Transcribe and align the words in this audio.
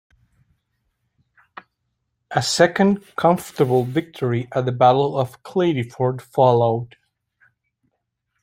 A 2.31 2.41
second 2.41 3.05
comfortable 3.15 3.83
victory 3.83 4.47
at 4.51 4.65
the 4.65 4.71
Battle 4.71 5.15
of 5.15 5.43
Cladyford 5.43 6.21
followed. 6.21 6.95